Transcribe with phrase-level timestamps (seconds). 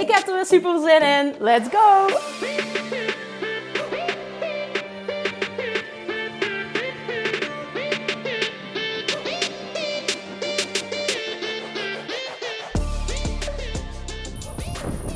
[0.00, 1.34] Ik heb er weer super zin in.
[1.38, 2.08] Let's go!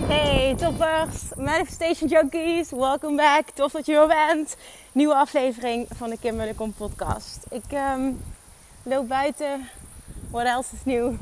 [0.07, 3.51] Hey toppers, Manifestation Junkies, welcome back.
[3.55, 4.57] Tof dat je er bent.
[4.93, 7.47] Nieuwe aflevering van de Kim Mullecom podcast.
[7.51, 8.13] Ik ehm,
[8.83, 9.69] loop buiten,
[10.31, 11.17] what else is nieuw?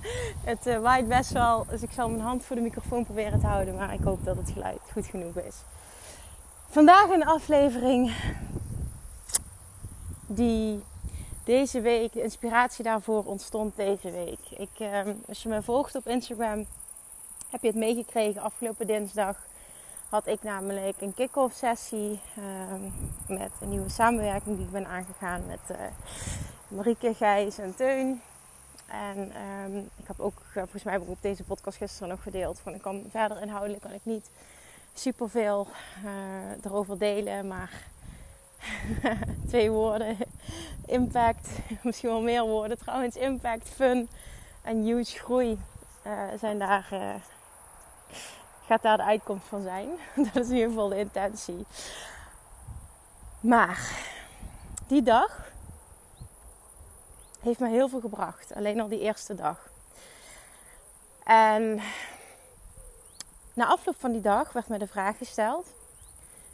[0.50, 3.46] het uh, waait best wel, dus ik zal mijn hand voor de microfoon proberen te
[3.46, 3.74] houden.
[3.74, 5.56] Maar ik hoop dat het geluid goed genoeg is.
[6.68, 8.14] Vandaag een aflevering
[10.26, 10.82] die
[11.44, 14.38] deze week, de inspiratie daarvoor ontstond deze week.
[14.50, 16.66] Ik, ehm, als je me volgt op Instagram
[17.50, 18.42] heb je het meegekregen?
[18.42, 19.36] Afgelopen dinsdag
[20.08, 22.44] had ik namelijk een kick-off sessie uh,
[23.36, 25.76] met een nieuwe samenwerking die ik ben aangegaan met uh,
[26.68, 28.20] Marieke, Gijs en Teun.
[28.90, 29.32] En
[29.64, 32.74] um, ik heb ook, uh, volgens mij heb op deze podcast gisteren nog gedeeld, van
[32.74, 34.30] ik kan verder inhoudelijk kan ik niet
[34.94, 35.66] superveel
[36.04, 37.72] uh, erover delen, maar
[39.48, 40.16] twee woorden,
[40.86, 41.48] impact,
[41.82, 44.08] misschien wel meer woorden trouwens, impact, fun
[44.62, 45.58] en huge groei
[46.38, 47.20] zijn daar
[48.70, 49.88] gaat daar de uitkomst van zijn.
[50.32, 51.66] Dat is in ieder geval de intentie.
[53.40, 53.92] Maar
[54.86, 55.49] die dag
[57.40, 58.54] heeft me heel veel gebracht.
[58.54, 59.68] Alleen al die eerste dag.
[61.24, 61.80] En
[63.54, 65.66] na afloop van die dag werd me de vraag gesteld: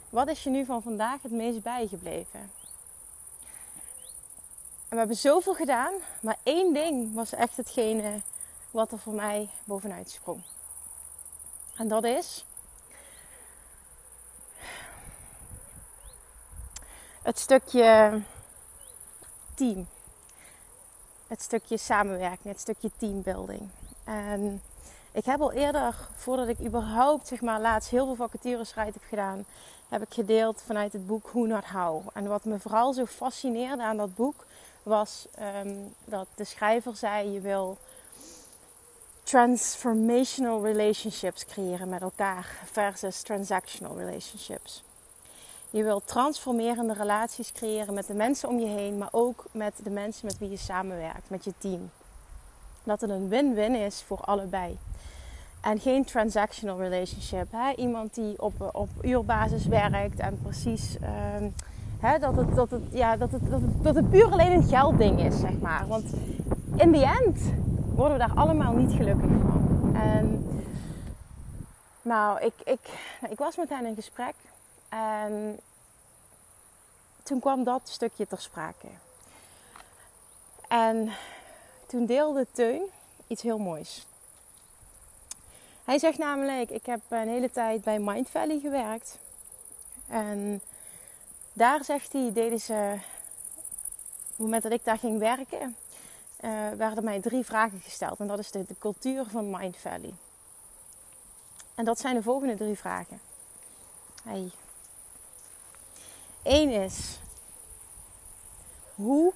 [0.09, 2.39] wat is je nu van vandaag het meest bijgebleven?
[4.89, 8.21] En we hebben zoveel gedaan, maar één ding was echt hetgene
[8.71, 10.43] wat er voor mij bovenuit sprong.
[11.77, 12.45] En dat is
[17.21, 18.21] het stukje
[19.53, 19.87] team.
[21.27, 23.69] Het stukje samenwerking, het stukje teambuilding.
[24.03, 24.61] En
[25.11, 29.03] ik heb al eerder, voordat ik überhaupt zeg maar laatst heel veel vacatures eruit heb
[29.09, 29.45] gedaan,
[29.89, 32.07] heb ik gedeeld vanuit het boek Who Not How.
[32.13, 34.45] En wat me vooral zo fascineerde aan dat boek
[34.83, 35.27] was
[35.65, 37.77] um, dat de schrijver zei: je wil
[39.23, 44.83] transformational relationships creëren met elkaar versus transactional relationships.
[45.69, 49.89] Je wilt transformerende relaties creëren met de mensen om je heen, maar ook met de
[49.89, 51.89] mensen met wie je samenwerkt, met je team.
[52.83, 54.77] Dat het een win-win is voor allebei.
[55.61, 57.47] En geen transactional relationship.
[57.51, 57.73] Hè?
[57.75, 61.07] Iemand die op, op uurbasis werkt en precies uh,
[61.99, 64.67] hè, dat, het, dat, het, ja, dat, het, dat, het, dat het puur alleen een
[64.67, 65.87] geldding is, zeg maar.
[65.87, 66.13] Want
[66.75, 67.39] in the end
[67.95, 69.95] worden we daar allemaal niet gelukkig van.
[69.95, 70.47] En
[72.01, 72.79] nou, ik, ik,
[73.29, 74.35] ik was met hen in gesprek
[74.89, 75.59] en
[77.23, 78.87] toen kwam dat stukje ter sprake.
[80.67, 81.11] En
[81.87, 82.83] toen deelde Teun
[83.27, 84.05] iets heel moois.
[85.83, 89.17] Hij zegt namelijk, ik heb een hele tijd bij Mind Valley gewerkt.
[90.07, 90.61] En
[91.53, 95.75] daar zegt hij, deden ze, op het moment dat ik daar ging werken,
[96.41, 98.19] uh, werden mij drie vragen gesteld.
[98.19, 100.13] En dat is de, cultuur van Mind Valley.
[101.75, 103.19] En dat zijn de volgende drie vragen.
[104.23, 104.51] Hey.
[106.49, 107.19] Eén is,
[108.95, 109.33] hoe?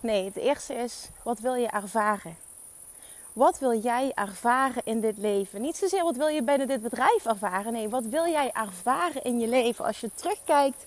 [0.00, 2.36] Nee, het eerste is, wat wil je ervaren?
[3.32, 5.60] Wat wil jij ervaren in dit leven?
[5.60, 7.72] Niet zozeer wat wil je binnen dit bedrijf ervaren.
[7.72, 10.86] Nee, wat wil jij ervaren in je leven als je terugkijkt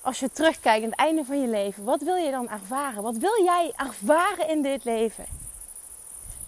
[0.00, 3.02] als je terugkijkt aan het einde van je leven, wat wil je dan ervaren?
[3.02, 5.24] Wat wil jij ervaren in dit leven?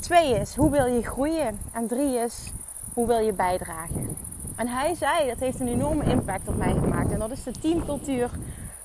[0.01, 1.59] Twee is, hoe wil je groeien?
[1.73, 2.51] En drie is,
[2.95, 4.17] hoe wil je bijdragen?
[4.57, 6.75] En hij zei, dat heeft een enorme impact op mij.
[7.13, 8.31] En dat is de teamcultuur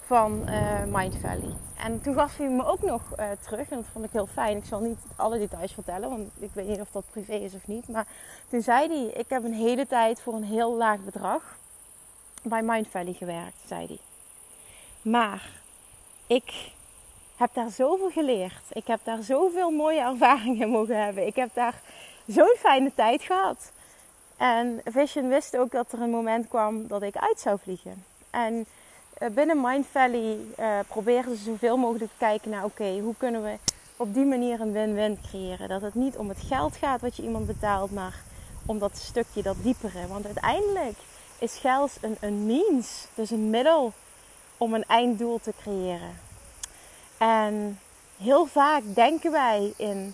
[0.06, 1.54] van uh, Mind Valley.
[1.78, 3.70] En toen gaf hij me ook nog uh, terug.
[3.70, 4.58] En dat vond ik heel fijn.
[4.58, 7.68] Ik zal niet alle details vertellen, want ik weet niet of dat privé is of
[7.68, 7.88] niet.
[7.88, 8.06] Maar
[8.50, 11.58] toen zei hij, ik heb een hele tijd voor een heel laag bedrag
[12.44, 14.00] bij Mind Valley gewerkt, zei hij.
[15.02, 15.50] Maar
[16.28, 16.72] ik
[17.36, 18.64] heb daar zoveel geleerd.
[18.70, 21.28] Ik heb daar zoveel mooie ervaringen mogen hebben.
[21.28, 21.82] Ik heb daar
[22.26, 23.72] zo'n fijne tijd gehad.
[24.38, 28.04] En Vision wist ook dat er een moment kwam dat ik uit zou vliegen.
[28.30, 28.66] En
[29.14, 33.44] eh, binnen Mind Valley uh, proberen ze zoveel mogelijk te kijken naar: oké, hoe kunnen
[33.44, 33.58] we
[33.98, 35.70] op die manier een win-win creëren?
[35.70, 38.24] Dat het niet om het geld gaat wat je iemand betaalt, maar
[38.66, 40.08] om dat stukje, dat diepere.
[40.08, 40.98] Want uiteindelijk
[41.40, 43.94] is geld een, een means, dus een middel
[44.58, 46.20] om een einddoel te creëren.
[47.18, 47.80] En
[48.18, 50.14] heel vaak denken wij in,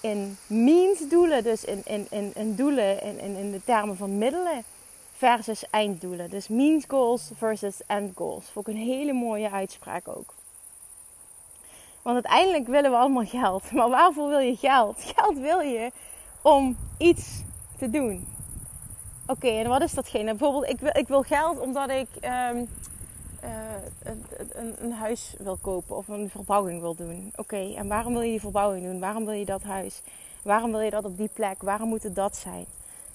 [0.00, 4.18] in means doelen, dus in, in, in, in doelen in, in, in de termen van
[4.18, 4.64] middelen
[5.24, 6.30] versus einddoelen.
[6.30, 8.44] Dus means goals versus end goals.
[8.52, 10.34] Vond ik een hele mooie uitspraak ook.
[12.02, 13.72] Want uiteindelijk willen we allemaal geld.
[13.72, 15.02] Maar waarvoor wil je geld?
[15.16, 15.90] Geld wil je
[16.42, 17.42] om iets
[17.78, 18.26] te doen.
[19.26, 20.34] Oké, en wat is datgene?
[20.34, 25.96] Bijvoorbeeld, ik wil, ik wil geld omdat ik uh, een, een, een, huis wil kopen
[25.96, 27.32] of een verbouwing wil doen.
[27.36, 29.00] Oké, en waarom wil je die verbouwing doen?
[29.00, 30.02] Waarom wil je dat huis?
[30.42, 31.62] Waarom wil je dat op die plek?
[31.62, 32.66] Waarom moet het dat zijn?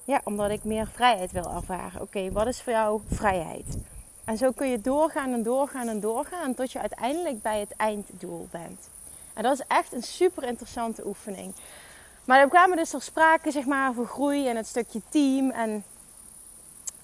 [0.09, 2.01] Ja, omdat ik meer vrijheid wil ervaren.
[2.01, 3.77] Oké, wat is voor jou vrijheid?
[4.23, 8.47] En zo kun je doorgaan en doorgaan en doorgaan tot je uiteindelijk bij het einddoel
[8.51, 8.89] bent.
[9.33, 11.53] En dat is echt een super interessante oefening.
[12.25, 15.51] Maar er kwamen dus er sprake zeg maar, over groei en het stukje team.
[15.51, 15.83] En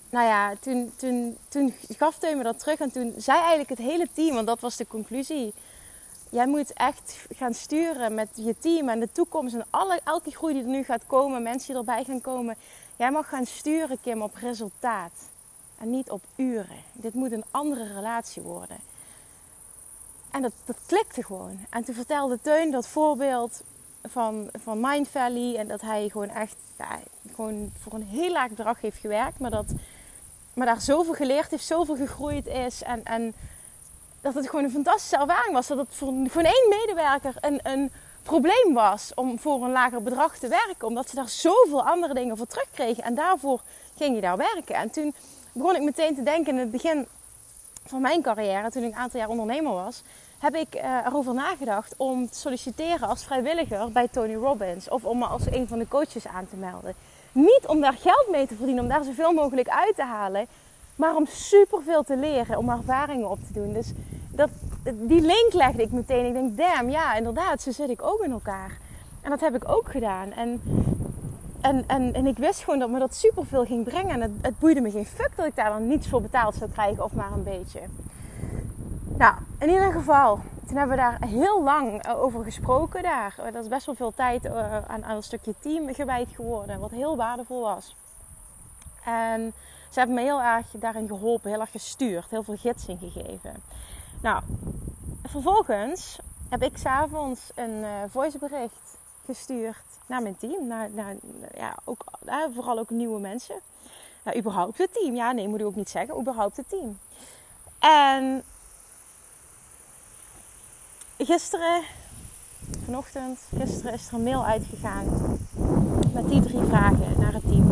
[0.09, 2.79] nou ja, toen, toen, toen gaf Teun me dat terug.
[2.79, 5.53] En toen zei eigenlijk het hele team, want dat was de conclusie.
[6.29, 9.55] Jij moet echt gaan sturen met je team en de toekomst.
[9.55, 12.55] En alle, elke groei die er nu gaat komen, mensen die erbij gaan komen.
[12.95, 15.11] Jij mag gaan sturen, Kim, op resultaat.
[15.77, 16.83] En niet op uren.
[16.93, 18.77] Dit moet een andere relatie worden.
[20.31, 21.59] En dat, dat klikte gewoon.
[21.69, 23.63] En toen vertelde Teun dat voorbeeld
[24.03, 25.55] van, van Mind Valley.
[25.55, 26.55] En dat hij gewoon echt
[27.35, 29.39] gewoon voor een heel laag bedrag heeft gewerkt.
[29.39, 29.65] Maar, dat,
[30.53, 32.83] maar daar zoveel geleerd heeft, zoveel gegroeid is.
[32.83, 33.33] En, en
[34.21, 35.67] dat het gewoon een fantastische ervaring was.
[35.67, 37.91] Dat het voor, voor één medewerker een, een
[38.25, 40.87] probleem was om voor een lager bedrag te werken.
[40.87, 43.03] Omdat ze daar zoveel andere dingen voor terugkregen.
[43.03, 43.61] En daarvoor
[43.97, 44.75] ging je daar werken.
[44.75, 45.13] En toen
[45.51, 47.07] begon ik meteen te denken in het begin
[47.85, 50.01] van mijn carrière, toen ik een aantal jaar ondernemer was,
[50.39, 55.17] heb ik uh, erover nagedacht om te solliciteren als vrijwilliger bij Tony Robbins of om
[55.17, 56.93] me als een van de coaches aan te melden.
[57.31, 60.47] Niet om daar geld mee te verdienen, om daar zoveel mogelijk uit te halen,
[60.95, 63.73] maar om superveel te leren, om ervaringen op te doen.
[63.73, 63.91] Dus
[64.29, 64.49] dat,
[64.93, 66.25] die link legde ik meteen.
[66.25, 68.77] Ik denk, damn, ja, inderdaad, zo zit ik ook in elkaar.
[69.21, 70.31] En dat heb ik ook gedaan.
[70.31, 70.61] En
[71.65, 74.09] en, en, en ik wist gewoon dat me dat superveel ging brengen.
[74.09, 76.71] En het, het boeide me geen fuck dat ik daar dan niets voor betaald zou
[76.71, 77.79] krijgen of maar een beetje.
[79.17, 83.35] Nou, in ieder geval, toen hebben we daar heel lang eh, over gesproken daar.
[83.51, 86.91] Dat is best wel veel tijd eh, aan, aan een stukje team gewijd geworden, wat
[86.91, 87.95] heel waardevol was.
[89.03, 89.53] En
[89.89, 93.53] ze hebben me heel erg daarin geholpen, heel erg gestuurd, heel veel gidsing gegeven.
[94.21, 94.41] Nou,
[95.25, 96.17] vervolgens
[96.49, 100.67] heb ik s'avonds een uh, voicebericht gestuurd naar mijn team.
[100.67, 101.15] Naar, naar
[101.55, 102.03] ja, ook,
[102.53, 103.55] vooral ook nieuwe mensen.
[104.23, 105.15] Nou, überhaupt het team.
[105.15, 106.19] Ja, nee, moet ik ook niet zeggen.
[106.19, 106.97] Überhaupt het team.
[107.79, 108.43] En
[111.17, 111.83] gisteren,
[112.85, 115.05] vanochtend, gisteren is er een mail uitgegaan
[116.13, 117.69] met die drie vragen naar het team.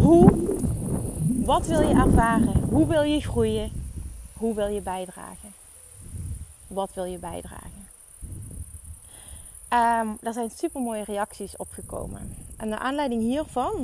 [0.00, 0.32] Hoe,
[1.44, 2.62] wat wil je ervaren?
[2.70, 3.72] Hoe wil je groeien?
[4.32, 5.55] Hoe wil je bijdragen?
[6.66, 7.86] Wat wil je bijdragen?
[9.68, 12.36] Um, daar zijn super mooie reacties op gekomen.
[12.56, 13.74] En naar aanleiding hiervan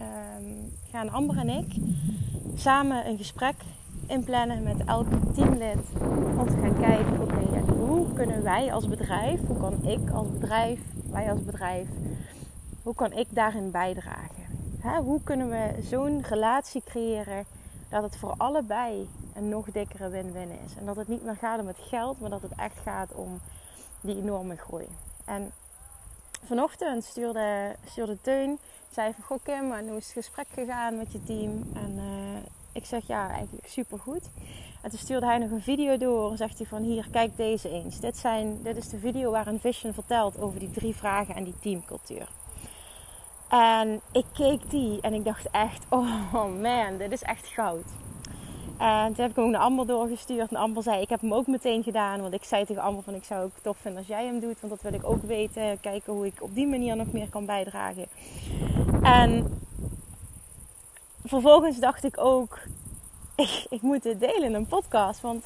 [0.00, 1.74] um, gaan Amber en ik
[2.54, 3.54] samen een gesprek
[4.06, 5.78] inplannen met elk teamlid.
[6.38, 10.80] Om te gaan kijken, oké, hoe kunnen wij als bedrijf, hoe kan ik als bedrijf,
[11.10, 11.88] wij als bedrijf,
[12.82, 14.40] hoe kan ik daarin bijdragen?
[15.04, 17.44] hoe kunnen we zo'n relatie creëren
[17.88, 20.76] dat het voor allebei een nog dikkere win-win is?
[20.78, 23.40] En dat het niet meer gaat om het geld, maar dat het echt gaat om
[24.00, 24.88] die enorme groei.
[25.24, 25.52] En
[26.44, 28.58] vanochtend stuurde, stuurde Teun,
[28.90, 31.62] zei van, goh Kim, hoe is het gesprek gegaan met je team?
[31.74, 34.30] En uh, ik zeg, ja, eigenlijk super goed.
[34.82, 37.68] En toen stuurde hij nog een video door en zegt hij van, hier, kijk deze
[37.68, 38.00] eens.
[38.00, 41.58] Dit, zijn, dit is de video waarin Vision vertelt over die drie vragen en die
[41.60, 42.28] teamcultuur.
[43.48, 45.84] En ik keek die en ik dacht echt,
[46.32, 47.84] oh man, dit is echt goud.
[48.82, 50.50] En toen heb ik hem ook naar Amber doorgestuurd.
[50.50, 52.20] En Amber zei, ik heb hem ook meteen gedaan.
[52.20, 54.60] Want ik zei tegen Amber van, ik zou het tof vinden als jij hem doet.
[54.60, 55.80] Want dat wil ik ook weten.
[55.80, 58.06] Kijken hoe ik op die manier nog meer kan bijdragen.
[59.02, 59.60] En
[61.24, 62.58] vervolgens dacht ik ook,
[63.36, 65.20] ik, ik moet dit delen in een podcast.
[65.20, 65.44] Want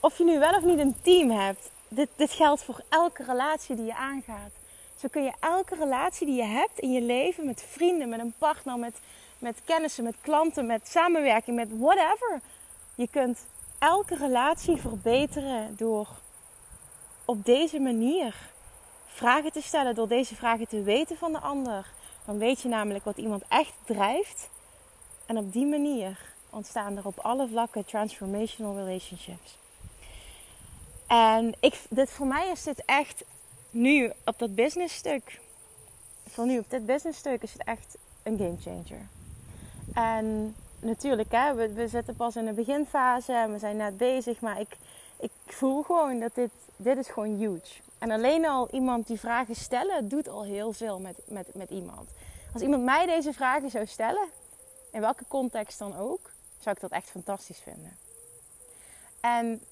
[0.00, 3.76] of je nu wel of niet een team hebt, dit, dit geldt voor elke relatie
[3.76, 4.50] die je aangaat.
[4.96, 8.34] Zo kun je elke relatie die je hebt in je leven, met vrienden, met een
[8.38, 9.00] partner, met,
[9.38, 12.40] met kennissen, met klanten, met samenwerking, met whatever
[12.98, 13.46] je kunt
[13.78, 16.08] elke relatie verbeteren door
[17.24, 18.34] op deze manier
[19.06, 21.92] vragen te stellen, door deze vragen te weten van de ander.
[22.24, 24.50] Dan weet je namelijk wat iemand echt drijft.
[25.26, 29.56] En op die manier ontstaan er op alle vlakken transformational relationships.
[31.06, 33.24] En ik, dit, voor mij is dit echt
[33.70, 35.40] nu op dat business stuk
[36.28, 39.08] voor nu op dit businessstuk is het echt een game changer.
[39.94, 44.40] En natuurlijk, hè, we, we zitten pas in de beginfase en we zijn net bezig,
[44.40, 44.76] maar ik,
[45.16, 47.80] ik voel gewoon dat dit, dit is gewoon huge.
[47.98, 52.10] En alleen al iemand die vragen stellen, doet al heel veel met, met, met iemand.
[52.52, 54.28] Als iemand mij deze vragen zou stellen,
[54.90, 57.96] in welke context dan ook, zou ik dat echt fantastisch vinden.
[59.20, 59.62] En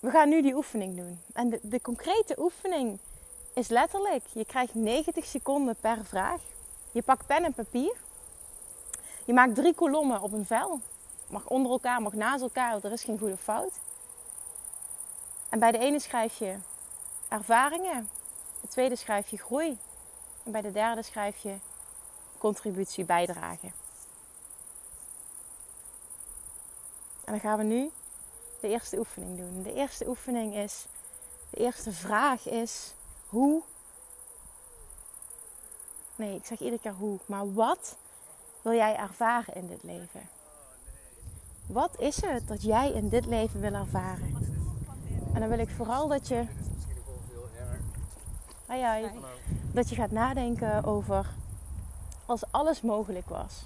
[0.00, 1.20] we gaan nu die oefening doen.
[1.32, 2.98] En de, de concrete oefening
[3.54, 6.40] is letterlijk: je krijgt 90 seconden per vraag.
[6.92, 7.94] Je pakt pen en papier.
[9.24, 10.80] Je maakt drie kolommen op een vel.
[11.28, 13.72] Mag onder elkaar, mag naast elkaar, want er is geen goede fout.
[15.48, 16.56] En bij de ene schrijf je
[17.28, 18.08] ervaringen.
[18.60, 19.78] De tweede schrijf je groei.
[20.44, 21.56] En bij de derde schrijf je
[22.38, 23.72] contributie bijdragen.
[27.24, 27.90] En dan gaan we nu
[28.60, 29.62] de eerste oefening doen.
[29.62, 30.86] De eerste oefening is,
[31.50, 32.94] de eerste vraag is,
[33.28, 33.62] hoe?
[36.16, 37.96] Nee, ik zeg iedere keer hoe, maar wat
[38.62, 40.20] wil jij ervaren in dit leven?
[41.66, 44.36] Wat is het dat jij in dit leven wil ervaren?
[45.34, 46.44] En dan wil ik vooral dat je.
[49.72, 51.26] Dat je gaat nadenken over
[52.26, 53.64] als alles mogelijk was.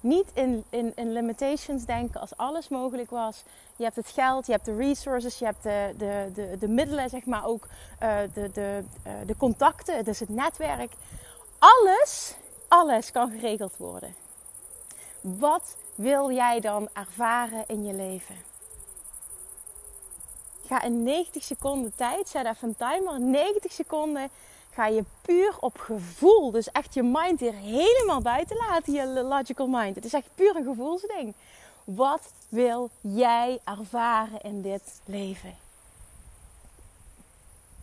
[0.00, 3.42] Niet in, in, in limitations denken als alles mogelijk was.
[3.76, 7.10] Je hebt het geld, je hebt de resources, je hebt de, de, de, de middelen,
[7.10, 7.66] zeg maar ook
[8.02, 10.92] uh, de, de, uh, de contacten, dus het netwerk.
[11.58, 12.34] Alles,
[12.68, 14.14] alles kan geregeld worden.
[15.26, 18.36] Wat wil jij dan ervaren in je leven?
[20.66, 24.30] Ga in 90 seconden tijd, zet even een timer, 90 seconden
[24.72, 29.66] ga je puur op gevoel, dus echt je mind hier helemaal buiten laten, je logical
[29.66, 29.94] mind.
[29.94, 31.34] Het is echt puur een gevoelsding.
[31.84, 35.54] Wat wil jij ervaren in dit leven?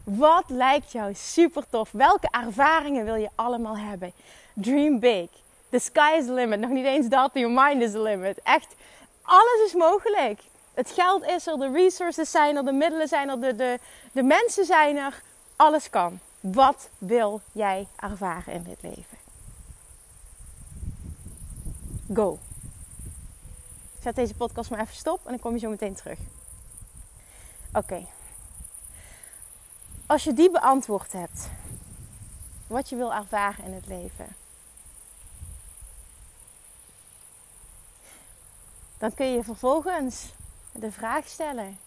[0.03, 1.91] Wat lijkt jou super tof?
[1.91, 4.11] Welke ervaringen wil je allemaal hebben?
[4.53, 5.42] Dream big.
[5.73, 6.59] The sky is the limit.
[6.59, 8.39] Nog niet eens dat, your mind is the limit.
[8.43, 8.75] Echt,
[9.21, 10.41] alles is mogelijk.
[10.73, 13.79] Het geld is er, de resources zijn er, de middelen zijn er, de, de,
[14.11, 15.21] de mensen zijn er.
[15.55, 16.19] Alles kan.
[16.39, 19.17] Wat wil jij ervaren in dit leven?
[22.13, 22.39] Go.
[24.01, 26.19] Zet deze podcast maar even stop en dan kom je zo meteen terug.
[27.73, 28.05] Oké.
[30.05, 31.49] Als je die beantwoord hebt,
[32.67, 34.35] wat je wil ervaren in het leven,
[39.03, 40.33] dan kun je vervolgens
[40.71, 41.77] de vraag stellen: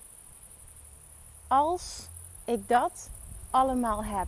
[1.48, 2.06] als
[2.44, 3.08] ik dat
[3.50, 4.26] allemaal heb,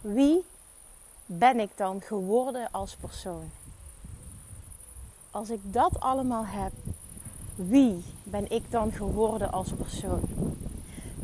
[0.00, 0.44] wie
[1.26, 3.50] ben ik dan geworden als persoon?
[5.30, 6.72] Als ik dat allemaal heb,
[7.54, 10.22] wie ben ik dan geworden als persoon?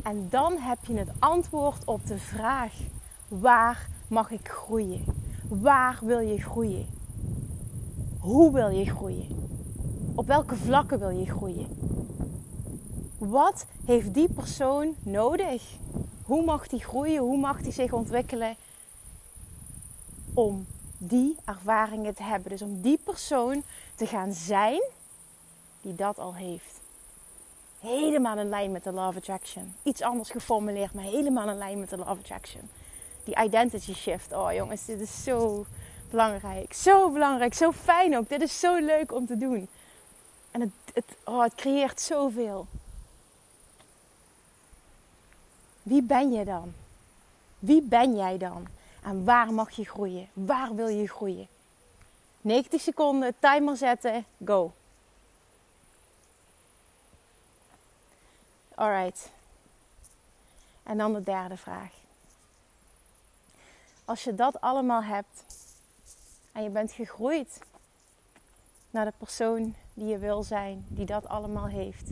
[0.03, 2.73] En dan heb je het antwoord op de vraag:
[3.27, 5.05] waar mag ik groeien?
[5.47, 6.87] Waar wil je groeien?
[8.19, 9.46] Hoe wil je groeien?
[10.17, 11.67] Op welke vlakken wil je groeien?
[13.17, 15.63] Wat heeft die persoon nodig?
[16.23, 17.21] Hoe mag die groeien?
[17.21, 18.55] Hoe mag die zich ontwikkelen?
[20.37, 22.49] om die ervaringen te hebben.
[22.49, 23.63] Dus om die persoon
[23.95, 24.81] te gaan zijn
[25.81, 26.79] die dat al heeft.
[27.79, 29.73] Helemaal in lijn met de Love Attraction.
[29.83, 32.69] Iets anders geformuleerd, maar helemaal in lijn met de Love Attraction.
[33.23, 34.33] Die identity shift.
[34.33, 35.65] Oh jongens, dit is zo
[36.09, 36.73] belangrijk.
[36.73, 38.29] Zo belangrijk, zo fijn ook.
[38.29, 39.69] Dit is zo leuk om te doen.
[40.57, 42.67] En het, oh, het creëert zoveel.
[45.83, 46.73] Wie ben je dan?
[47.59, 48.67] Wie ben jij dan?
[49.03, 50.29] En waar mag je groeien?
[50.33, 51.47] Waar wil je groeien?
[52.41, 54.71] 90 seconden, timer zetten, go.
[58.75, 59.29] Alright.
[60.83, 61.91] En dan de derde vraag.
[64.05, 65.43] Als je dat allemaal hebt
[66.51, 67.59] en je bent gegroeid
[68.89, 72.11] naar de persoon die je wil zijn, die dat allemaal heeft,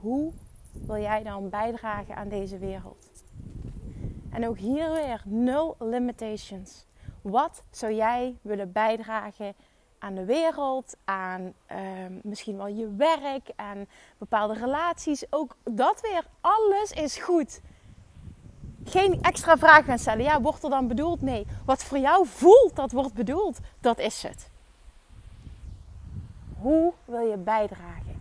[0.00, 0.32] hoe
[0.72, 3.06] wil jij dan bijdragen aan deze wereld?
[4.30, 6.86] En ook hier weer nul limitations.
[7.22, 9.54] Wat zou jij willen bijdragen
[9.98, 13.86] aan de wereld, aan ehm, misschien wel je werk, aan
[14.18, 15.24] bepaalde relaties?
[15.30, 17.60] Ook dat weer, alles is goed.
[18.84, 20.24] Geen extra vragen gaan stellen.
[20.24, 21.20] Ja, wordt er dan bedoeld?
[21.20, 21.46] Nee.
[21.64, 24.54] Wat voor jou voelt dat wordt bedoeld, dat is het.
[26.66, 28.20] Hoe wil je bijdragen?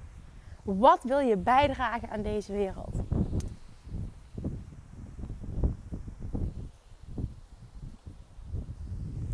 [0.63, 2.95] Wat wil je bijdragen aan deze wereld?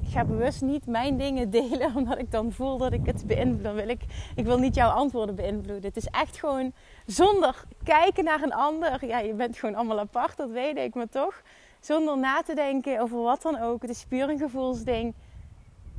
[0.02, 3.64] ik ga bewust niet mijn dingen delen, omdat ik dan voel dat ik het beïnvloed.
[3.64, 4.02] Dan wil ik,
[4.36, 5.86] wil niet jouw antwoorden beïnvloeden.
[5.86, 6.74] Het is echt gewoon
[7.06, 9.06] zonder kijken naar een ander.
[9.06, 11.42] Ja, je bent gewoon allemaal apart, dat weet ik, maar toch.
[11.80, 13.82] Zonder na te denken over wat dan ook.
[13.82, 15.14] Het is puur een gevoelsding.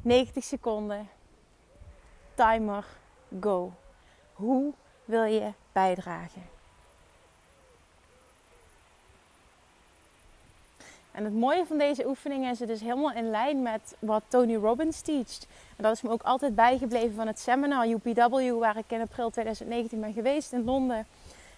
[0.02, 1.08] 90 seconden.
[2.34, 3.00] Timer.
[3.40, 3.72] Go.
[4.32, 4.72] Hoe
[5.04, 6.42] wil je bijdragen?
[11.12, 14.54] En het mooie van deze oefening is, het is helemaal in lijn met wat Tony
[14.54, 15.46] Robbins teacht.
[15.76, 19.30] En dat is me ook altijd bijgebleven van het seminar UPW, waar ik in april
[19.30, 21.06] 2019 ben geweest in Londen.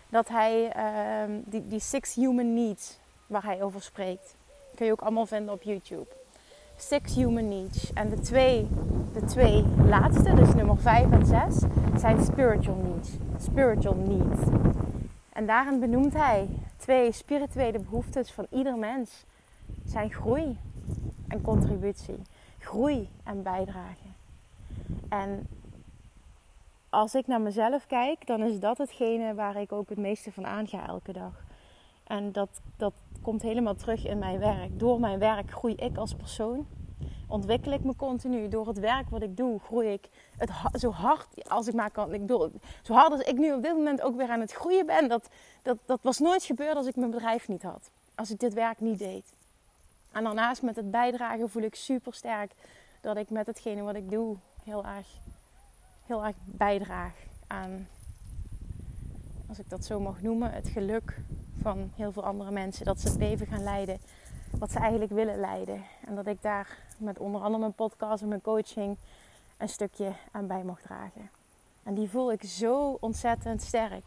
[0.08, 4.34] Dat hij uh, die, die Six Human Needs, waar hij over spreekt,
[4.74, 6.06] kun je ook allemaal vinden op YouTube.
[6.76, 7.92] Six Human Needs.
[7.92, 8.68] En de twee,
[9.12, 11.62] de twee laatste, dus nummer 5 en 6,
[11.96, 13.10] zijn spiritual needs.
[13.38, 14.40] Spiritual needs.
[15.32, 19.24] En daarin benoemt hij twee spirituele behoeftes van ieder mens
[19.84, 20.58] zijn groei
[21.28, 22.22] en contributie.
[22.58, 24.08] Groei en bijdrage.
[25.08, 25.46] En
[26.88, 30.46] als ik naar mezelf kijk, dan is dat hetgene waar ik ook het meeste van
[30.46, 31.44] aanga elke dag.
[32.04, 32.92] En dat, dat
[33.24, 34.78] komt helemaal terug in mijn werk.
[34.78, 36.66] Door mijn werk groei ik als persoon.
[37.28, 38.48] Ontwikkel ik me continu.
[38.48, 40.50] Door het werk wat ik doe, groei ik het
[40.80, 42.14] zo hard als ik maar kan.
[42.14, 42.50] Ik bedoel,
[42.82, 45.08] zo hard als ik nu op dit moment ook weer aan het groeien ben.
[45.08, 45.28] Dat,
[45.62, 47.90] dat, dat was nooit gebeurd als ik mijn bedrijf niet had.
[48.14, 49.24] Als ik dit werk niet deed.
[50.12, 52.52] En daarnaast met het bijdragen voel ik super sterk
[53.00, 55.06] dat ik met hetgene wat ik doe heel erg,
[56.06, 57.12] heel erg bijdraag
[57.46, 57.88] aan,
[59.48, 61.20] als ik dat zo mag noemen, het geluk
[61.64, 62.84] van heel veel andere mensen.
[62.84, 63.98] Dat ze het leven gaan leiden
[64.58, 65.84] wat ze eigenlijk willen leiden.
[66.06, 68.96] En dat ik daar met onder andere mijn podcast en mijn coaching
[69.58, 71.30] een stukje aan bij mag dragen.
[71.82, 74.04] En die voel ik zo ontzettend sterk.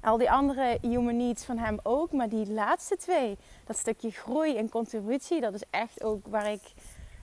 [0.00, 2.12] Al die andere human needs van hem ook.
[2.12, 6.72] Maar die laatste twee, dat stukje groei en contributie, dat is echt ook waar ik.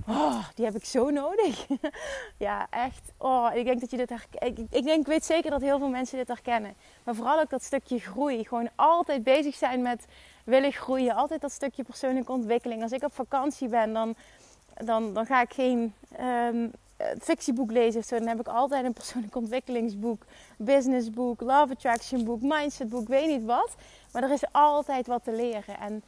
[0.10, 1.68] Oh, die heb ik zo nodig.
[2.38, 3.12] ja, echt.
[3.18, 4.44] Oh, ik denk dat je dit herkent.
[4.44, 6.74] Ik, ik, denk, ik weet zeker dat heel veel mensen dit herkennen.
[7.04, 8.46] Maar vooral ook dat stukje groei.
[8.48, 10.06] Gewoon altijd bezig zijn met
[10.44, 11.16] willen groeien.
[11.16, 12.82] Altijd dat stukje persoonlijke ontwikkeling.
[12.82, 14.16] Als ik op vakantie ben, dan,
[14.74, 16.72] dan, dan ga ik geen um,
[17.22, 18.04] fictieboek lezen.
[18.04, 18.18] Zo.
[18.18, 20.24] Dan heb ik altijd een persoonlijk ontwikkelingsboek,
[20.58, 23.76] businessboek, love attraction boek, mindsetboek, weet niet wat.
[24.12, 25.80] Maar er is altijd wat te leren.
[25.80, 26.04] En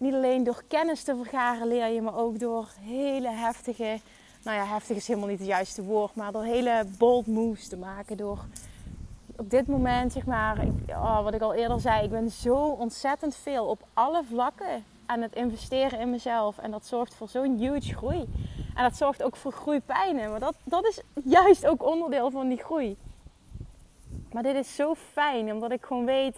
[0.00, 4.00] niet alleen door kennis te vergaren leer je, maar ook door hele heftige,
[4.42, 7.76] nou ja, heftig is helemaal niet het juiste woord, maar door hele bold moves te
[7.76, 8.16] maken.
[8.16, 8.38] Door
[9.36, 12.56] op dit moment, zeg maar, ik, oh, wat ik al eerder zei, ik ben zo
[12.56, 16.58] ontzettend veel op alle vlakken aan het investeren in mezelf.
[16.58, 18.28] En dat zorgt voor zo'n huge groei.
[18.74, 20.30] En dat zorgt ook voor groeipijnen.
[20.30, 22.96] Maar dat, dat is juist ook onderdeel van die groei.
[24.32, 26.36] Maar dit is zo fijn, omdat ik gewoon weet...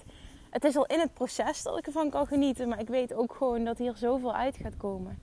[0.53, 2.69] Het is al in het proces dat ik ervan kan genieten.
[2.69, 5.19] Maar ik weet ook gewoon dat hier zoveel uit gaat komen.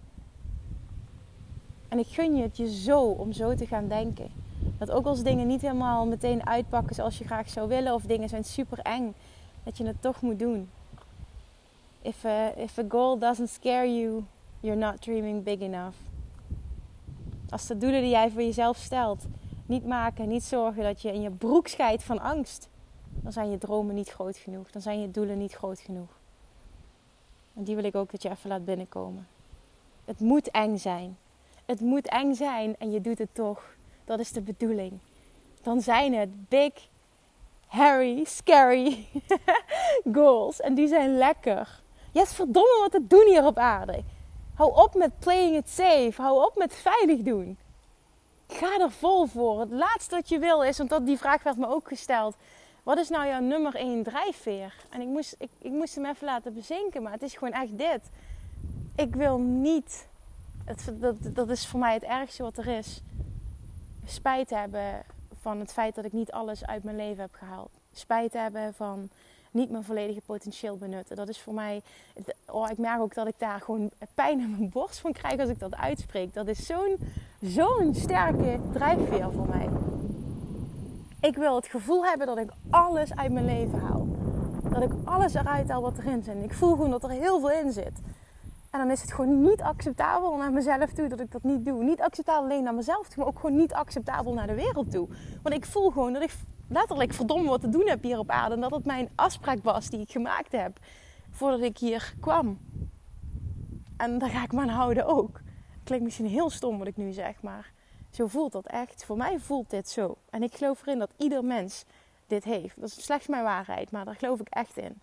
[1.88, 4.32] En ik gun je het je zo om zo te gaan denken.
[4.78, 7.94] Dat ook als dingen niet helemaal meteen uitpakken zoals je graag zou willen.
[7.94, 9.14] Of dingen zijn super eng.
[9.64, 10.70] Dat je het toch moet doen.
[12.02, 14.24] If a, if a goal doesn't scare you,
[14.60, 15.98] you're not dreaming big enough.
[17.50, 19.26] Als de doelen die jij voor jezelf stelt
[19.66, 22.70] niet maken, niet zorgen dat je in je broek scheidt van angst,
[23.12, 24.72] dan zijn je dromen niet groot genoeg.
[24.72, 26.10] Dan zijn je doelen niet groot genoeg.
[27.56, 29.28] En die wil ik ook dat je even laat binnenkomen.
[30.06, 31.18] Het moet eng zijn.
[31.66, 33.64] Het moet eng zijn en je doet het toch.
[34.06, 35.00] Dat is de bedoeling.
[35.62, 36.74] Dan zijn het big,
[37.68, 39.06] hairy, scary
[40.14, 40.60] goals.
[40.60, 41.82] En die zijn lekker.
[42.14, 44.04] Hebt verdomme wat te doen hier op aarde.
[44.54, 46.14] Hou op met playing it safe.
[46.16, 47.58] Hou op met veilig doen.
[48.48, 49.60] Ga er vol voor.
[49.60, 52.36] Het laatste wat je wil is, want dat, die vraag werd me ook gesteld.
[52.90, 54.74] Wat is nou jouw nummer één drijfveer?
[54.90, 57.78] En ik moest, ik, ik moest hem even laten bezinken, maar het is gewoon echt
[57.78, 58.02] dit.
[58.96, 60.08] Ik wil niet,
[61.00, 63.02] dat, dat is voor mij het ergste wat er is.
[64.06, 65.04] Spijt hebben
[65.42, 67.72] van het feit dat ik niet alles uit mijn leven heb gehaald.
[67.94, 69.10] Spijt hebben van
[69.52, 71.16] niet mijn volledige potentieel benutten.
[71.16, 71.82] Dat is voor mij.
[72.48, 75.50] Oh, ik merk ook dat ik daar gewoon pijn in mijn borst van krijg als
[75.50, 76.34] ik dat uitspreek.
[76.34, 76.98] Dat is zo'n
[77.42, 79.89] zo'n sterke drijfveer voor mij.
[81.22, 84.08] Ik wil het gevoel hebben dat ik alles uit mijn leven haal.
[84.70, 86.44] Dat ik alles eruit haal wat erin zit.
[86.44, 88.02] Ik voel gewoon dat er heel veel in zit.
[88.72, 91.84] En dan is het gewoon niet acceptabel naar mezelf toe dat ik dat niet doe.
[91.84, 95.08] Niet acceptabel alleen naar mezelf toe, maar ook gewoon niet acceptabel naar de wereld toe.
[95.44, 96.34] Want ik voel gewoon dat ik
[96.68, 98.56] letterlijk verdomme wat te doen heb hier op aarde.
[98.56, 100.80] En dat het mijn afspraak was die ik gemaakt heb
[101.30, 102.58] voordat ik hier kwam.
[103.98, 105.42] En daar ga ik me aan houden ook.
[105.84, 107.72] Klinkt misschien heel stom wat ik nu zeg, maar
[108.12, 109.06] zo voelt dat echt.
[109.06, 110.18] Voor mij voelt dit zo.
[110.30, 111.84] En ik geloof erin dat ieder mens
[112.28, 112.80] dit heeft.
[112.80, 115.00] Dat is slechts mijn waarheid, maar daar geloof ik echt in.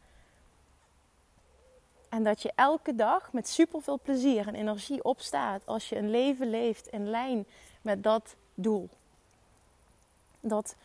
[2.08, 6.50] En dat je elke dag met superveel plezier en energie opstaat als je een leven
[6.50, 7.46] leeft in lijn
[7.82, 8.88] met dat doel.
[10.40, 10.76] Dat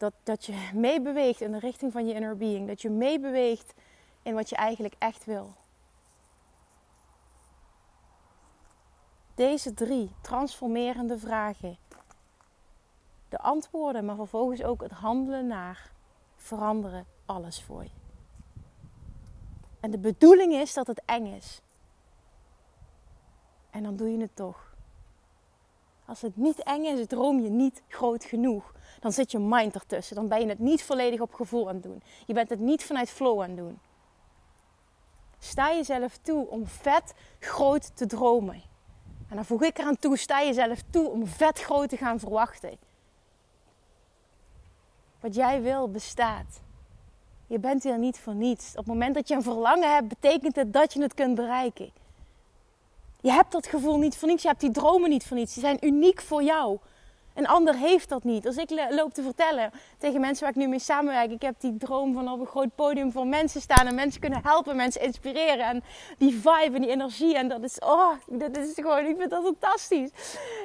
[0.00, 2.68] dat, dat je meebeweegt in de richting van je inner being.
[2.68, 3.74] Dat je meebeweegt
[4.22, 5.54] in wat je eigenlijk echt wil.
[9.40, 11.78] Deze drie transformerende vragen,
[13.28, 15.92] de antwoorden, maar vervolgens ook het handelen naar,
[16.36, 17.90] veranderen alles voor je.
[19.80, 21.60] En de bedoeling is dat het eng is.
[23.70, 24.74] En dan doe je het toch.
[26.04, 28.72] Als het niet eng is, droom je niet groot genoeg.
[29.00, 30.16] Dan zit je mind ertussen.
[30.16, 32.02] Dan ben je het niet volledig op gevoel aan het doen.
[32.26, 33.78] Je bent het niet vanuit flow aan het doen.
[35.38, 38.69] Sta jezelf toe om vet groot te dromen.
[39.30, 42.78] En dan voeg ik eraan toe, sta jezelf toe om vet groot te gaan verwachten.
[45.20, 46.60] Wat jij wil bestaat.
[47.46, 48.70] Je bent hier niet voor niets.
[48.70, 51.90] Op het moment dat je een verlangen hebt, betekent het dat je het kunt bereiken.
[53.20, 54.42] Je hebt dat gevoel niet voor niets.
[54.42, 55.54] Je hebt die dromen niet voor niets.
[55.54, 56.78] Die zijn uniek voor jou.
[57.40, 58.46] Een ander heeft dat niet.
[58.46, 61.30] Als ik loop te vertellen tegen mensen waar ik nu mee samenwerk.
[61.30, 63.86] Ik heb die droom van op een groot podium voor mensen staan.
[63.86, 65.66] En mensen kunnen helpen, mensen inspireren.
[65.66, 65.82] En
[66.18, 67.36] die vibe en die energie.
[67.36, 70.10] En dat is, oh, dat is gewoon, ik vind dat fantastisch.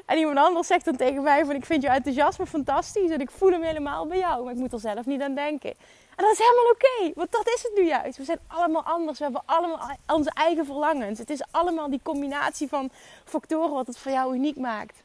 [0.05, 3.09] En iemand anders zegt dan tegen mij van, ik vind je enthousiasme fantastisch.
[3.09, 4.43] En ik voel hem helemaal bij jou.
[4.43, 5.73] Maar ik moet er zelf niet aan denken.
[6.15, 8.17] En dat is helemaal oké, want dat is het nu juist.
[8.17, 11.19] We zijn allemaal anders, we hebben allemaal onze eigen verlangens.
[11.19, 12.89] Het is allemaal die combinatie van
[13.25, 15.03] factoren wat het voor jou uniek maakt.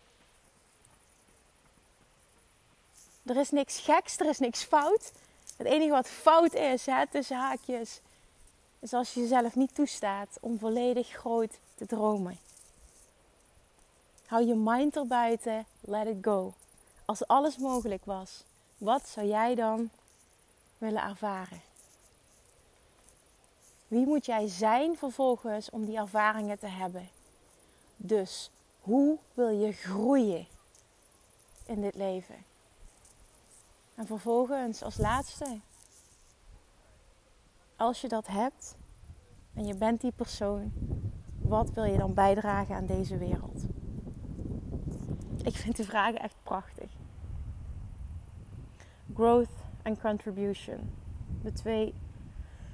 [3.25, 5.13] Er is niks geks, er is niks fout.
[5.57, 8.01] Het enige wat fout is, hè, tussen haakjes,
[8.79, 12.39] is als je jezelf niet toestaat om volledig groot te dromen.
[14.27, 16.55] Hou je mind erbuiten, let it go.
[17.05, 18.45] Als alles mogelijk was,
[18.79, 19.91] wat zou jij dan
[20.79, 21.61] willen ervaren?
[23.89, 27.09] Wie moet jij zijn vervolgens om die ervaringen te hebben?
[27.97, 30.47] Dus hoe wil je groeien
[31.67, 32.45] in dit leven?
[34.01, 35.61] En vervolgens als laatste,
[37.77, 38.77] als je dat hebt
[39.55, 40.73] en je bent die persoon,
[41.41, 43.63] wat wil je dan bijdragen aan deze wereld?
[45.43, 46.91] Ik vind de vragen echt prachtig.
[49.15, 50.93] Growth and contribution.
[51.43, 51.95] De twee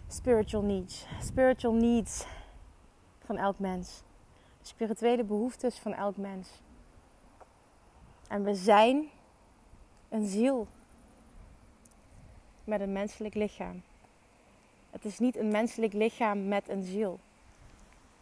[0.07, 1.07] spiritual needs.
[1.21, 2.27] Spiritual needs
[3.19, 4.03] van elk mens.
[4.61, 6.49] De spirituele behoeftes van elk mens.
[8.29, 9.09] En we zijn
[10.09, 10.67] een ziel
[12.67, 13.83] met een menselijk lichaam.
[14.91, 17.19] Het is niet een menselijk lichaam met een ziel.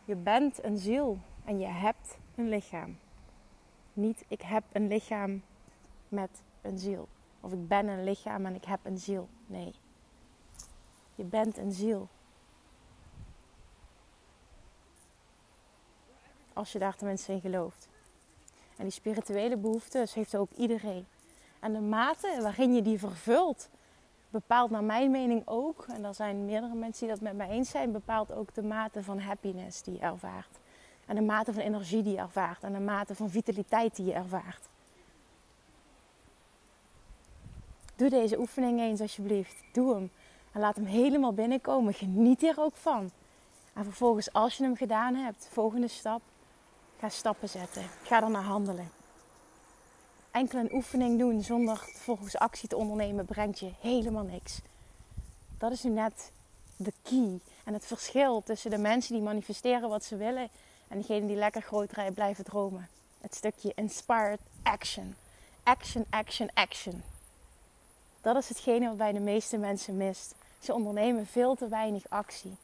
[0.04, 2.98] Je bent een ziel en je hebt een lichaam.
[3.92, 5.42] Niet ik heb een lichaam
[6.08, 7.08] met een ziel.
[7.40, 9.28] Of ik ben een lichaam en ik heb een ziel.
[9.46, 9.74] Nee.
[11.14, 12.08] Je bent een ziel.
[16.52, 17.88] Als je daar tenminste in gelooft.
[18.76, 21.06] En die spirituele behoeftes heeft ook iedereen.
[21.60, 23.68] En de mate waarin je die vervult,
[24.34, 27.70] bepaalt naar mijn mening ook, en er zijn meerdere mensen die dat met mij eens
[27.70, 30.58] zijn, bepaalt ook de mate van happiness die je ervaart.
[31.06, 32.62] En de mate van energie die je ervaart.
[32.62, 34.68] En de mate van vitaliteit die je ervaart.
[37.96, 39.56] Doe deze oefening eens alsjeblieft.
[39.72, 40.10] Doe hem.
[40.52, 41.94] En laat hem helemaal binnenkomen.
[41.94, 43.10] Geniet er ook van.
[43.72, 46.22] En vervolgens, als je hem gedaan hebt, volgende stap.
[46.98, 47.82] Ga stappen zetten.
[48.02, 49.03] Ga er naar handelen.
[50.34, 54.60] Enkel een oefening doen zonder vervolgens actie te ondernemen brengt je helemaal niks.
[55.58, 56.30] Dat is nu net
[56.76, 57.40] de key.
[57.64, 60.48] En het verschil tussen de mensen die manifesteren wat ze willen
[60.88, 62.88] en degenen die lekker groot blijven dromen.
[63.20, 65.14] Het stukje inspired action.
[65.62, 67.02] Action, action, action.
[68.20, 70.34] Dat is hetgene wat bij de meeste mensen mist.
[70.58, 72.56] Ze ondernemen veel te weinig actie.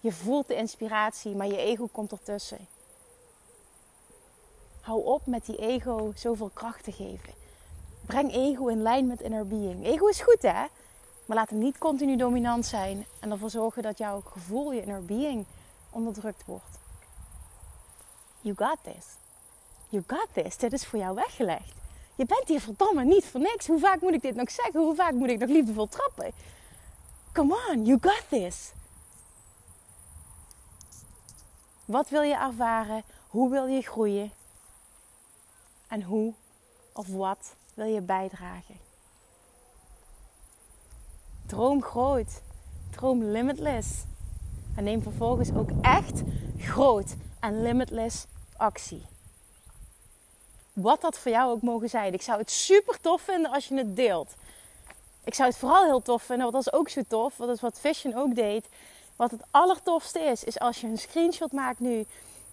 [0.00, 2.66] Je voelt de inspiratie, maar je ego komt ertussen.
[4.80, 7.32] Hou op met die ego zoveel kracht te geven.
[8.06, 9.84] Breng ego in lijn met inner being.
[9.84, 10.64] Ego is goed hè,
[11.26, 15.04] maar laat hem niet continu dominant zijn en ervoor zorgen dat jouw gevoel, je inner
[15.04, 15.46] being,
[15.90, 16.78] onderdrukt wordt.
[18.40, 19.06] You got this.
[19.88, 20.56] You got this.
[20.56, 21.72] Dit is voor jou weggelegd.
[22.14, 23.66] Je bent hier verdomme niet voor niks.
[23.66, 24.80] Hoe vaak moet ik dit nog zeggen?
[24.80, 26.32] Hoe vaak moet ik nog liefdevol trappen?
[27.32, 28.72] Come on, you got this.
[31.84, 33.02] Wat wil je ervaren?
[33.28, 34.32] Hoe wil je groeien?
[35.90, 36.34] En hoe
[36.92, 38.76] of wat wil je bijdragen?
[41.46, 42.40] Droom groot.
[42.90, 44.04] Droom limitless.
[44.76, 46.22] En neem vervolgens ook echt
[46.58, 48.26] groot en limitless
[48.56, 49.02] actie.
[50.72, 52.14] Wat dat voor jou ook mogen zijn.
[52.14, 54.34] Ik zou het super tof vinden als je het deelt.
[55.24, 57.34] Ik zou het vooral heel tof vinden, want dat is ook zo tof.
[57.36, 58.68] Dat is wat Vision ook deed.
[59.16, 62.06] Wat het allertofste is, is als je een screenshot maakt nu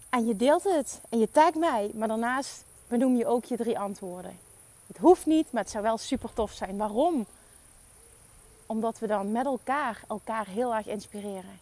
[0.09, 1.91] en je deelt het en je tagt mij.
[1.93, 4.39] Maar daarnaast benoem je ook je drie antwoorden.
[4.87, 6.77] Het hoeft niet, maar het zou wel super tof zijn.
[6.77, 7.25] Waarom?
[8.65, 11.59] Omdat we dan met elkaar elkaar heel erg inspireren.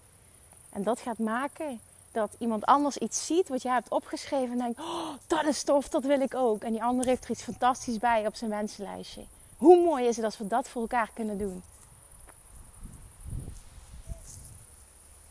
[0.69, 1.79] En dat gaat maken
[2.11, 5.89] dat iemand anders iets ziet wat jij hebt opgeschreven en denkt: oh, dat is tof,
[5.89, 6.63] dat wil ik ook.
[6.63, 9.23] En die ander heeft er iets fantastisch bij op zijn wensenlijstje.
[9.57, 11.63] Hoe mooi is het als we dat voor elkaar kunnen doen?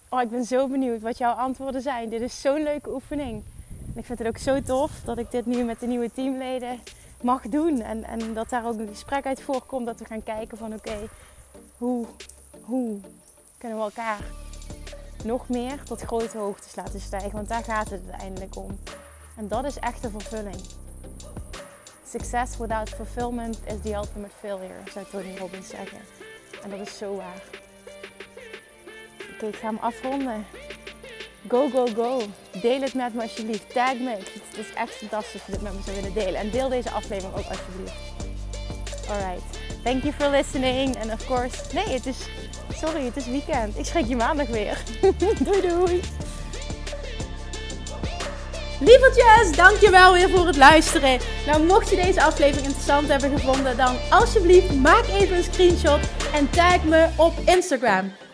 [0.09, 2.09] Oh, ik ben zo benieuwd wat jouw antwoorden zijn.
[2.09, 3.42] Dit is zo'n leuke oefening.
[3.94, 6.80] Ik vind het ook zo tof dat ik dit nu met de nieuwe teamleden
[7.20, 7.80] mag doen.
[7.80, 9.87] En, en dat daar ook een gesprek uit voorkomt.
[9.87, 11.09] Dat we gaan kijken van oké,
[11.78, 12.07] hoe,
[12.62, 13.00] hoe
[13.59, 14.18] kunnen we elkaar
[15.24, 17.33] nog meer tot grote hoogtes laten stijgen.
[17.33, 18.78] Want daar gaat het uiteindelijk om.
[19.37, 20.61] En dat is echte vervulling.
[22.09, 25.98] Success without fulfillment is the ultimate failure, zou Tony Robbins zeggen.
[26.62, 27.42] En dat is zo waar.
[29.35, 30.44] Oké, ik ga hem afronden.
[31.48, 32.22] Go, go, go.
[32.61, 33.72] Deel het met me alsjeblieft.
[33.72, 34.11] Tag me.
[34.11, 36.40] Het is echt fantastisch dat je dit met me zou willen delen.
[36.40, 37.94] En deel deze aflevering ook alsjeblieft.
[39.11, 39.42] Alright.
[39.83, 40.96] Thank you for listening.
[40.96, 41.57] And of course...
[41.74, 42.16] Nee, het is...
[42.74, 43.78] Sorry, het is weekend.
[43.78, 44.83] Ik schrik je maandag weer.
[45.44, 46.00] doei doei.
[48.80, 51.18] Lievertjes, dankjewel weer voor het luisteren.
[51.46, 56.00] Nou, mocht je deze aflevering interessant hebben gevonden, dan alsjeblieft maak even een screenshot
[56.33, 58.12] en tag me op Instagram.